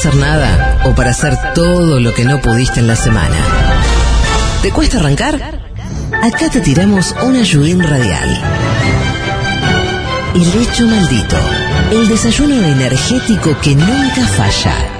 [0.00, 3.36] hacer nada o para hacer todo lo que no pudiste en la semana.
[4.62, 5.60] ¿Te cuesta arrancar?
[6.22, 8.42] Acá te tiramos un ayudín radial.
[10.34, 11.36] El hecho maldito.
[11.90, 14.99] El desayuno energético que nunca falla.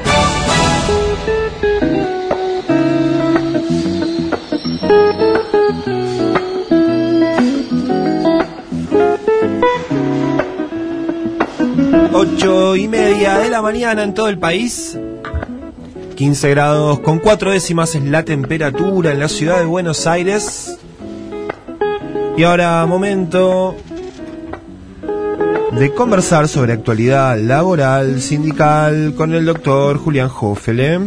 [12.13, 14.99] Ocho y media de la mañana en todo el país.
[16.17, 20.77] 15 grados con cuatro décimas es la temperatura en la ciudad de Buenos Aires.
[22.37, 23.77] Y ahora momento
[25.73, 30.99] de conversar sobre actualidad laboral, sindical, con el doctor Julián Hoffele.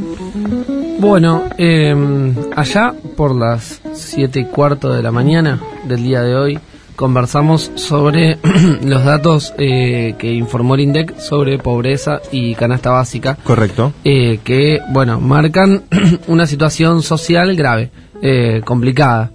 [0.99, 6.59] Bueno, eh, allá por las siete y cuarto de la mañana del día de hoy
[6.95, 8.37] conversamos sobre
[8.83, 13.37] los datos eh, que informó el INDEC sobre pobreza y canasta básica.
[13.43, 13.93] Correcto.
[14.03, 15.83] Eh, que, bueno, marcan
[16.27, 17.91] una situación social grave,
[18.21, 19.31] eh, complicada,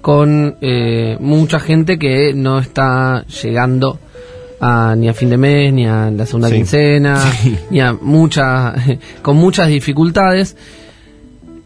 [0.00, 3.98] con eh, mucha gente que no está llegando
[4.60, 6.54] a, ni a fin de mes, ni a la segunda Sí.
[6.56, 7.56] quincena, Sí.
[7.70, 8.74] ni a muchas,
[9.22, 10.56] con muchas dificultades.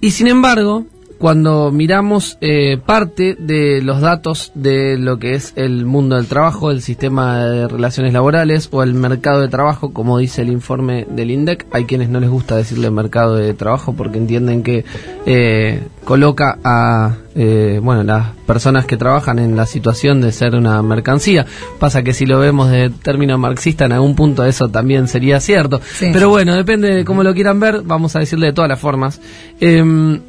[0.01, 0.85] Y sin embargo,
[1.23, 6.73] cuando miramos eh, parte de los datos de lo que es el mundo del trabajo,
[6.73, 11.31] el sistema de relaciones laborales o el mercado de trabajo, como dice el informe del
[11.31, 14.85] INDEC, hay quienes no les gusta decirle mercado de trabajo porque entienden que
[15.25, 20.83] eh, coloca a eh, bueno las personas que trabajan en la situación de ser una
[20.83, 21.47] mercancía.
[21.79, 25.81] Pasa que si lo vemos de término marxista, en algún punto eso también sería cierto.
[25.85, 26.11] Sí.
[26.13, 29.21] Pero bueno, depende de cómo lo quieran ver, vamos a decirle de todas las formas.
[29.61, 30.21] Em,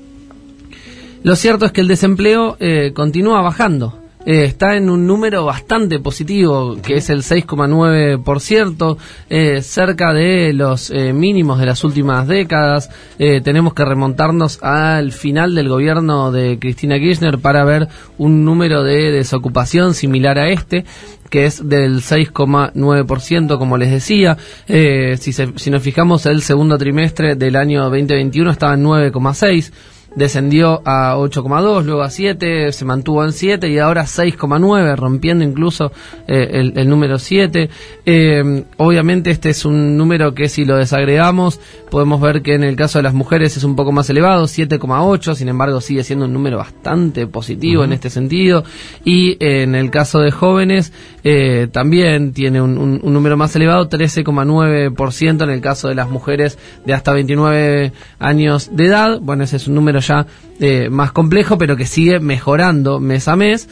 [1.24, 4.00] lo cierto es que el desempleo eh, continúa bajando.
[4.26, 8.98] Eh, está en un número bastante positivo, que es el 6,9%,
[9.30, 12.90] eh, cerca de los eh, mínimos de las últimas décadas.
[13.20, 18.84] Eh, tenemos que remontarnos al final del gobierno de Cristina Kirchner para ver un número
[18.84, 20.86] de desocupación similar a este
[21.30, 24.38] que es del 6,9%, como les decía.
[24.68, 29.72] Si, se- si nos fijamos, el segundo trimestre del año 2021 estaba en 9,6%.
[30.16, 35.92] Descendió a 8,2, luego a 7, se mantuvo en 7 y ahora 6,9, rompiendo incluso
[36.28, 37.70] eh, el, el número 7.
[38.06, 41.60] Eh, obviamente este es un número que si lo desagregamos
[41.90, 45.36] podemos ver que en el caso de las mujeres es un poco más elevado, 7,8,
[45.36, 48.64] sin embargo sigue siendo un número bastante positivo en este sentido.
[49.04, 50.92] Y eh, en el caso de jóvenes
[51.24, 56.10] eh, también tiene un, un- un número más elevado, 13,9% en el caso de las
[56.10, 59.20] mujeres de hasta 29 años de edad.
[59.22, 60.26] Bueno, ese es un número ya
[60.60, 63.68] eh, más complejo, pero que sigue mejorando mes a mes.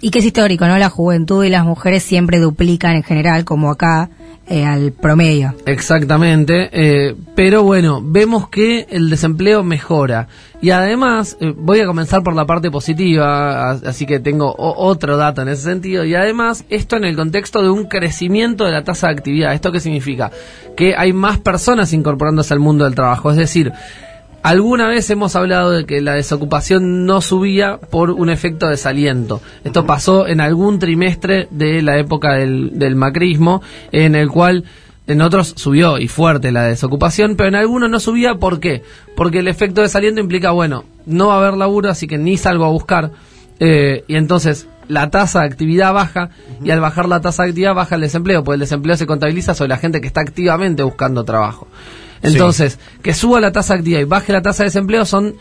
[0.00, 0.78] Y que es histórico, ¿no?
[0.78, 4.10] La juventud y las mujeres siempre duplican en general, como acá,
[4.50, 5.54] eh, al promedio.
[5.66, 10.28] Exactamente, eh, pero bueno, vemos que el desempleo mejora.
[10.62, 15.42] Y además, eh, voy a comenzar por la parte positiva, así que tengo otro dato
[15.42, 16.04] en ese sentido.
[16.04, 19.52] Y además, esto en el contexto de un crecimiento de la tasa de actividad.
[19.52, 20.30] ¿Esto qué significa?
[20.76, 23.30] Que hay más personas incorporándose al mundo del trabajo.
[23.30, 23.72] Es decir,
[24.48, 29.42] Alguna vez hemos hablado de que la desocupación no subía por un efecto desaliento.
[29.62, 33.60] Esto pasó en algún trimestre de la época del, del macrismo,
[33.92, 34.64] en el cual
[35.06, 38.36] en otros subió y fuerte la desocupación, pero en algunos no subía.
[38.36, 38.82] ¿Por qué?
[39.14, 42.64] Porque el efecto desaliento implica, bueno, no va a haber laburo, así que ni salgo
[42.64, 43.10] a buscar.
[43.60, 46.30] Eh, y entonces la tasa de actividad baja
[46.64, 49.54] y al bajar la tasa de actividad baja el desempleo, porque el desempleo se contabiliza
[49.54, 51.68] sobre la gente que está activamente buscando trabajo.
[52.22, 55.36] Entonces, que suba la tasa de actividad y baje la tasa de desempleo son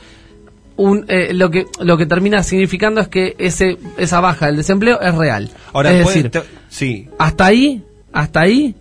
[0.76, 5.02] un, eh, lo que lo que termina significando es que ese esa baja del desempleo
[5.02, 5.50] es real.
[5.74, 6.32] Ahora, es decir,
[6.70, 7.84] sí, hasta ahí,
[8.14, 8.76] hasta ahí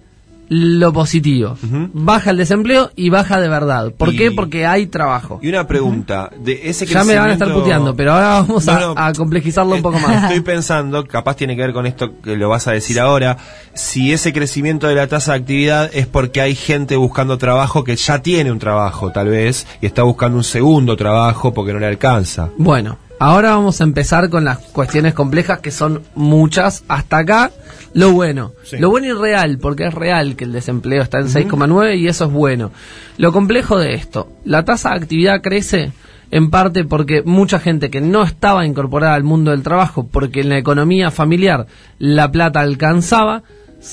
[0.49, 1.57] lo positivo.
[1.93, 3.93] Baja el desempleo y baja de verdad.
[3.93, 4.31] ¿Por Y- qué?
[4.31, 5.39] Porque hay trabajo.
[5.43, 8.69] y una pregunta, de ese Ya me van a estar crecimiento- puteando, pero ahora vamos
[8.69, 10.25] a, No, no, a complejizarlo un poco más.
[10.25, 13.37] Estoy pensando, capaz tiene que ver con esto que lo vas a decir ahora,
[13.75, 17.97] si ese crecimiento de la tasa de actividad es porque hay gente buscando trabajo que
[17.97, 21.87] ya tiene un trabajo, tal vez, y está buscando un segundo trabajo porque no le
[21.87, 22.51] alcanza.
[22.57, 26.84] Bueno, ahora vamos a empezar con las cuestiones complejas que son muchas.
[26.89, 27.51] Hasta acá,
[27.95, 28.53] lo bueno.
[28.65, 28.78] Sí.
[28.78, 32.27] Lo bueno y real, porque es real que el desempleo está en 6,9 y eso
[32.27, 32.71] es bueno.
[33.18, 35.92] Lo complejo de esto, la tasa de actividad crece
[36.30, 40.48] en parte porque mucha gente que no estaba incorporada al mundo del trabajo, porque en
[40.48, 41.66] la economía familiar
[41.98, 43.42] la plata alcanzaba,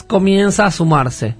[0.07, 1.35] comienza a sumarse.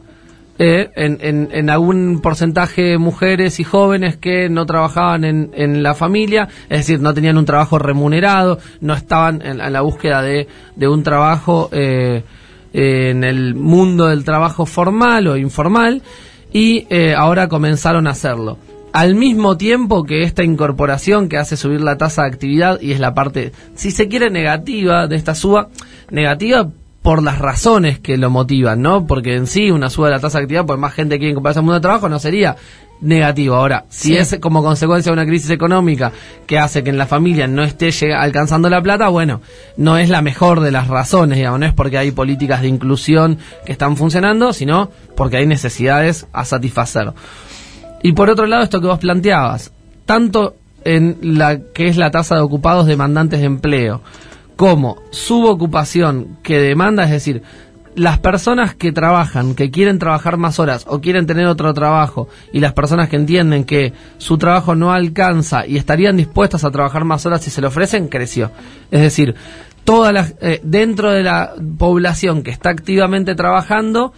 [0.60, 5.96] Eh, en, en, en algún porcentaje mujeres y jóvenes que no trabajaban en, en la
[5.96, 10.88] familia, es decir, no tenían un trabajo remunerado, no estaban en, la búsqueda de, de
[10.88, 12.24] un trabajo eh,
[12.72, 16.04] en el mundo del trabajo formal o informal,
[16.52, 18.60] y eh, ahora comenzaron a hacerlo.
[18.92, 23.00] Al mismo tiempo que esta incorporación que hace subir la tasa de actividad y es
[23.00, 25.70] la parte, si se quiere, negativa de esta suba,
[26.12, 26.70] negativa
[27.04, 29.06] por las razones que lo motivan, ¿no?
[29.06, 31.60] Porque en sí una suba de la tasa de actividad, pues más gente quiere incorporarse
[31.60, 32.56] al mundo de trabajo, no sería
[33.02, 33.56] negativo.
[33.56, 36.14] Ahora, si es como consecuencia de una crisis económica
[36.48, 39.42] que hace que en la familia no esté alcanzando la plata, bueno,
[39.76, 43.38] no es la mejor de las razones, digamos, no es porque hay políticas de inclusión
[43.66, 47.12] que están funcionando, sino porque hay necesidades a satisfacer.
[48.02, 49.74] Y por otro lado, esto que vos planteabas,
[50.06, 54.02] tanto en la que es la tasa de ocupados demandantes de empleo,
[54.56, 57.44] como subocupación que demanda, es decir,
[57.96, 62.60] las personas que trabajan, que quieren trabajar más horas o quieren tener otro trabajo, y
[62.60, 67.26] las personas que entienden que su trabajo no alcanza y estarían dispuestas a trabajar más
[67.26, 68.52] horas si se le ofrecen, creció.
[68.90, 69.36] Es decir,
[69.84, 74.14] todas las, eh, dentro de la población que está activamente trabajando,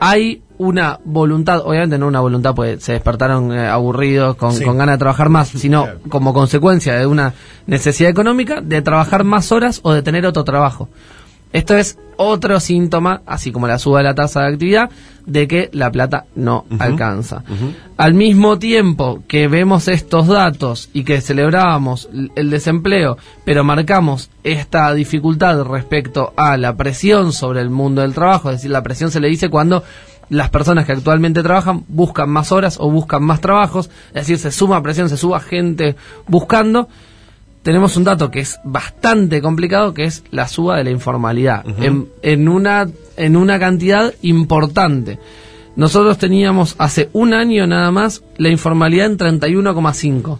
[0.00, 4.96] hay una voluntad, obviamente no una voluntad, pues se despertaron eh, aburridos, con, con, ganas
[4.96, 7.32] de trabajar más, sino como consecuencia de una
[7.66, 10.90] necesidad económica de trabajar más horas o de tener otro trabajo.
[11.54, 14.90] Esto es otro síntoma, así como la suba de la tasa de actividad,
[15.24, 17.42] de que la plata no alcanza.
[17.96, 24.92] Al mismo tiempo que vemos estos datos y que celebrábamos el desempleo, pero marcamos esta
[24.92, 29.20] dificultad respecto a la presión sobre el mundo del trabajo, es decir, la presión se
[29.20, 29.82] le dice cuando
[30.30, 34.50] las personas que actualmente trabajan buscan más horas o buscan más trabajos, es decir, se
[34.50, 35.96] suma presión, se suba gente
[36.26, 36.88] buscando
[37.62, 42.08] tenemos un dato que es bastante complicado, que es la suba de la informalidad, en,
[42.22, 45.18] en, una, en una cantidad importante.
[45.76, 50.38] Nosotros teníamos hace un año nada más la informalidad en 31,5.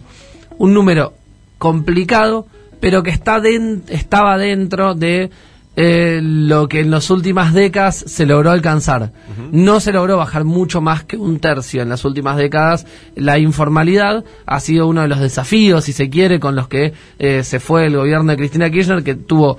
[0.57, 1.13] Un número
[1.57, 2.47] complicado,
[2.79, 3.41] pero que está
[3.89, 5.29] estaba dentro de
[5.77, 9.11] eh, lo que en las últimas décadas se logró alcanzar.
[9.51, 12.85] No se logró bajar mucho más que un tercio en las últimas décadas.
[13.15, 17.43] La informalidad ha sido uno de los desafíos, si se quiere, con los que eh,
[17.43, 19.57] se fue el gobierno de Cristina Kirchner, que tuvo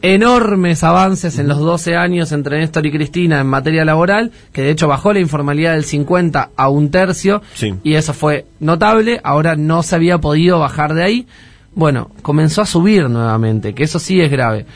[0.00, 4.70] enormes avances en los 12 años entre Néstor y Cristina en materia laboral, que de
[4.70, 7.42] hecho bajó la informalidad del 50 a un tercio,
[7.82, 11.26] y eso fue notable, ahora no se había podido bajar de ahí.
[11.74, 14.66] Bueno, comenzó a subir nuevamente, que eso sí es grave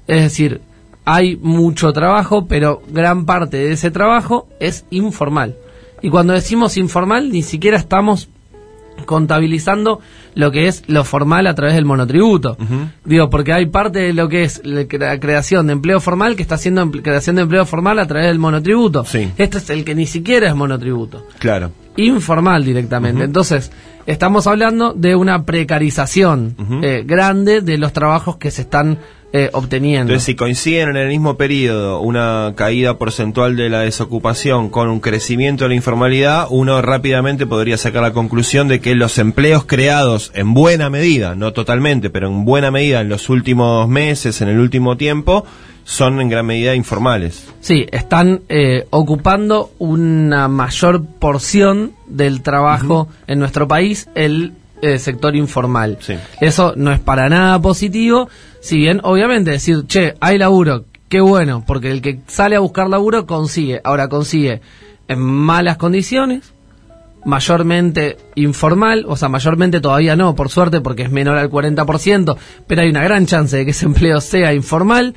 [0.06, 0.60] es decir,
[1.06, 5.56] hay mucho trabajo, pero gran parte de ese trabajo es informal.
[6.02, 8.28] Y cuando decimos informal, ni siquiera estamos
[9.06, 10.00] contabilizando
[10.36, 12.58] lo que es lo formal a través del monotributo.
[13.06, 16.56] Digo, porque hay parte de lo que es la creación de empleo formal que está
[16.56, 19.06] haciendo creación de empleo formal a través del monotributo.
[19.38, 21.28] Este es el que ni siquiera es monotributo.
[21.40, 21.72] Claro.
[21.96, 23.24] Informal directamente.
[23.24, 23.72] Entonces,
[24.06, 28.98] estamos hablando de una precarización eh, grande de los trabajos que se están
[29.36, 30.14] eh, obteniendo.
[30.14, 35.00] Entonces, si coinciden en el mismo periodo una caída porcentual de la desocupación con un
[35.00, 40.32] crecimiento de la informalidad, uno rápidamente podría sacar la conclusión de que los empleos creados
[40.36, 44.60] en buena medida, no totalmente, pero en buena medida en los últimos meses, en el
[44.60, 45.46] último tiempo,
[45.84, 47.48] son en gran medida informales.
[47.60, 54.54] Sí, están eh, ocupando una mayor porción del trabajo en nuestro país, el
[54.84, 55.98] eh, sector informal.
[56.42, 58.28] Eso no es para nada positivo,
[58.60, 62.90] si bien obviamente decir, che, hay laburo, qué bueno, porque el que sale a buscar
[62.90, 64.60] laburo consigue, ahora consigue
[65.08, 66.52] en malas condiciones,
[67.24, 72.36] mayormente informal, o sea, mayormente todavía no, por suerte, porque es menor al 40%,
[72.68, 75.16] pero hay una gran chance de que ese empleo sea informal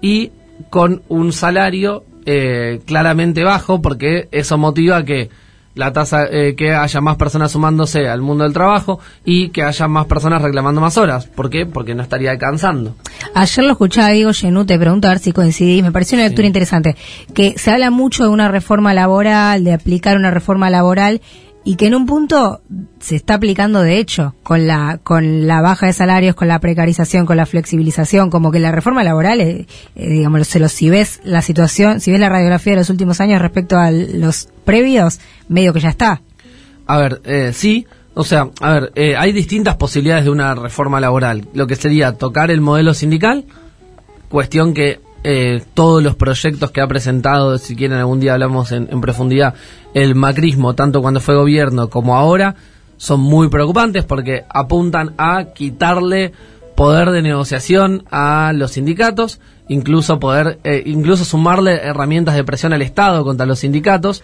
[0.00, 0.32] y
[0.70, 5.28] con un salario eh, claramente bajo, porque eso motiva que
[5.76, 9.86] la tasa eh, que haya más personas sumándose al mundo del trabajo y que haya
[9.86, 11.26] más personas reclamando más horas.
[11.26, 11.66] ¿Por qué?
[11.66, 12.96] Porque no estaría alcanzando.
[13.34, 16.46] Ayer lo escuchaba Diego Genú, te pregunto a ver si coincidís, me pareció una lectura
[16.46, 16.96] interesante,
[17.34, 21.20] que se habla mucho de una reforma laboral, de aplicar una reforma laboral
[21.66, 22.60] y que en un punto
[23.00, 27.26] se está aplicando de hecho con la con la baja de salarios, con la precarización,
[27.26, 32.00] con la flexibilización, como que la reforma laboral, eh, eh, digamos, si ves la situación,
[32.00, 35.18] si ves la radiografía de los últimos años respecto a los previos,
[35.48, 36.22] medio que ya está.
[36.86, 41.00] A ver, eh, sí, o sea, a ver, eh, hay distintas posibilidades de una reforma
[41.00, 41.48] laboral.
[41.52, 43.44] Lo que sería tocar el modelo sindical,
[44.28, 49.00] cuestión que eh, todos los proyectos que ha presentado, si quieren algún día hablamos en,
[49.00, 49.54] profundidad,
[49.94, 52.54] el macrismo, tanto cuando fue gobierno como ahora,
[52.96, 56.32] son muy preocupantes porque apuntan a quitarle
[56.74, 62.82] poder de negociación a los sindicatos, incluso poder, eh, incluso sumarle herramientas de presión al
[62.82, 64.22] Estado contra los sindicatos.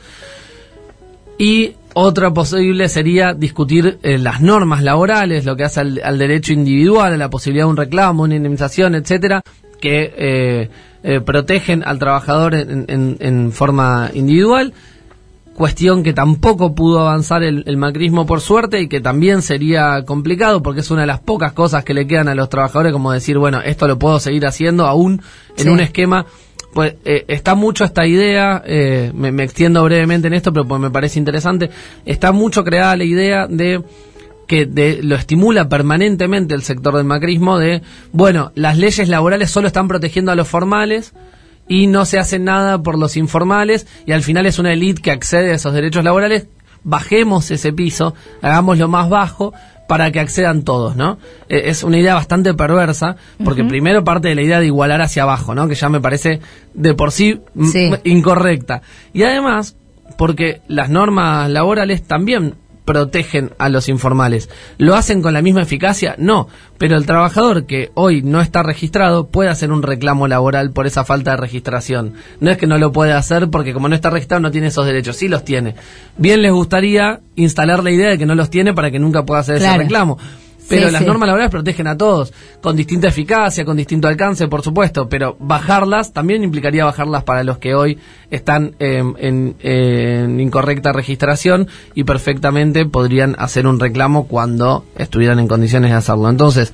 [1.39, 6.53] Y otra posible sería discutir eh, las normas laborales, lo que hace al, al, derecho
[6.53, 9.43] individual, a la posibilidad de un reclamo, una indemnización, etcétera,
[9.83, 10.71] que eh,
[11.03, 14.73] eh, protegen al trabajador en, en, en, forma individual.
[15.55, 20.63] Cuestión que tampoco pudo avanzar el, el, macrismo por suerte y que también sería complicado
[20.63, 23.37] porque es una de las pocas cosas que le quedan a los trabajadores como decir,
[23.37, 25.21] bueno, esto lo puedo seguir haciendo aún
[25.59, 25.69] en sí.
[25.69, 26.25] un esquema
[26.73, 30.81] pues eh, está mucho esta idea, eh, me, me, extiendo brevemente en esto, pero pues
[30.81, 31.69] me parece interesante,
[32.07, 33.83] está mucho creada la idea de
[34.53, 37.81] que de, lo estimula permanentemente el sector del macrismo de,
[38.13, 41.15] bueno, las leyes laborales solo están protegiendo a los formales
[41.69, 45.11] y no se hace nada por los informales y al final es una élite que
[45.11, 46.49] accede a esos derechos laborales,
[46.85, 49.55] bajemos ese piso, hagámoslo más bajo
[49.89, 51.17] para que accedan todos, ¿no?
[51.49, 53.71] Eh, es una idea bastante perversa, porque uh -huh.
[53.71, 55.67] primero parte de la idea de igualar hacia abajo, ¿no?
[55.67, 56.41] Que ya me parece
[56.75, 57.41] de por sí,
[57.73, 57.91] sí.
[58.05, 58.83] incorrecta.
[59.15, 59.77] Y además,
[60.19, 64.49] porque las normas laborales también protegen a los informales.
[64.79, 66.15] ¿Lo hacen con la misma eficacia?
[66.19, 66.49] No,
[66.79, 71.05] pero el trabajador que hoy no está registrado puede hacer un reclamo laboral por esa
[71.05, 72.15] falta de registración.
[72.41, 74.87] No es que no lo puede hacer porque como no está registrado no tiene esos
[74.87, 75.75] derechos, sí los tiene.
[76.17, 79.41] Bien les gustaría instalar la idea de que no los tiene para que nunca pueda
[79.41, 79.75] hacer claro.
[79.75, 80.19] ese reclamo.
[80.77, 81.07] Pero sí, las sí.
[81.07, 86.13] normas laborales protegen a todos, con distinta eficacia, con distinto alcance, por supuesto, pero bajarlas
[86.13, 87.99] también implicaría bajarlas para los que hoy
[88.31, 95.49] están eh, en, en, incorrecta registración y perfectamente podrían hacer un reclamo cuando estuvieran en
[95.49, 96.31] condiciones de hacerlo.
[96.31, 96.73] Entonces,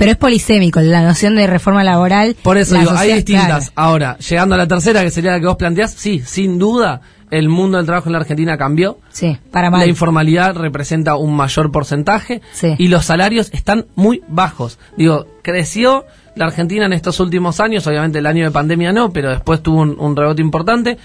[0.00, 2.34] pero es polisémico, la noción de reforma laboral.
[2.42, 3.70] Por eso digo, hay distintas.
[3.70, 3.72] Claro.
[3.74, 7.48] Ahora, llegando a la tercera, que sería la que vos planteás, sí, sin duda, el
[7.48, 8.98] mundo del trabajo en la Argentina cambió.
[9.10, 9.80] Sí, para mal.
[9.80, 12.74] La informalidad representa un mayor porcentaje sí.
[12.78, 14.78] y los salarios están muy bajos.
[14.96, 16.04] Digo, creció
[16.36, 19.80] la Argentina en estos últimos años, obviamente el año de pandemia no, pero después tuvo
[19.80, 20.98] un, un rebote importante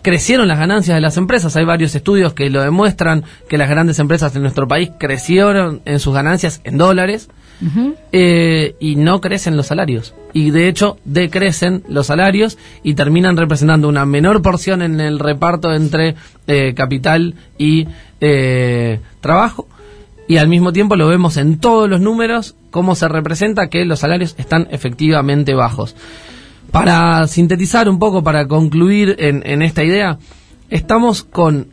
[0.00, 1.54] crecieron las ganancias de las empresas.
[1.56, 5.98] Hay varios estudios que lo demuestran que las grandes empresas de nuestro país crecieron en
[5.98, 7.28] sus ganancias en dólares
[8.12, 10.14] eh, y no crecen los salarios.
[10.32, 15.72] Y de hecho decrecen los salarios y terminan representando una menor porción en el reparto
[15.72, 16.14] entre
[16.46, 17.88] eh, capital y
[18.20, 19.66] eh, trabajo.
[20.28, 24.00] Y al mismo tiempo lo vemos en todos los números cómo se representa que los
[24.00, 25.96] salarios están efectivamente bajos.
[26.70, 30.18] Para sintetizar un poco, para concluir en, en esta idea,
[30.68, 31.68] estamos con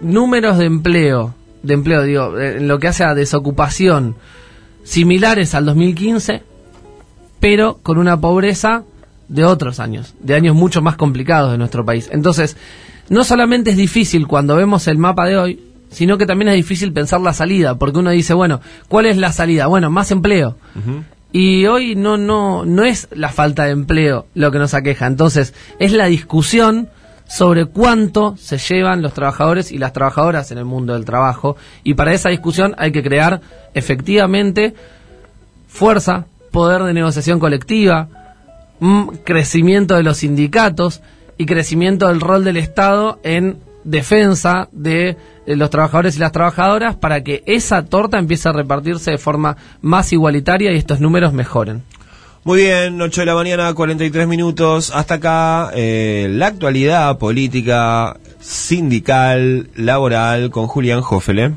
[0.00, 1.34] números de empleo,
[1.64, 4.14] de empleo, digo, en lo que hace a desocupación,
[4.84, 6.42] similares al 2015,
[7.38, 8.84] pero con una pobreza
[9.28, 12.08] de otros años, de años mucho más complicados de nuestro país.
[12.12, 12.56] Entonces,
[13.08, 15.60] no solamente es difícil cuando vemos el mapa de hoy,
[15.90, 19.32] sino que también es difícil pensar la salida, porque uno dice, bueno, ¿cuál es la
[19.32, 19.66] salida?
[19.66, 20.56] Bueno, más empleo.
[20.74, 21.02] Uh -huh.
[21.32, 25.06] Y hoy no, no, no es la falta de empleo lo que nos aqueja.
[25.06, 26.88] Entonces, es la discusión
[27.30, 31.56] sobre cuánto se llevan los trabajadores y las trabajadoras en el mundo del trabajo.
[31.84, 33.40] Y para esa discusión hay que crear
[33.72, 34.74] efectivamente
[35.68, 38.08] fuerza, poder de negociación colectiva,
[39.22, 41.02] crecimiento de los sindicatos
[41.38, 47.22] y crecimiento del rol del Estado en defensa de los trabajadores y las trabajadoras para
[47.22, 51.84] que esa torta empiece a repartirse de forma más igualitaria y estos números mejoren.
[52.42, 54.90] Muy bien, 8 de la mañana, 43 minutos.
[54.94, 61.52] Hasta acá eh, la actualidad política, sindical, laboral con Julián Jófele.